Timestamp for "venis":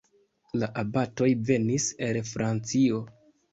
1.51-1.87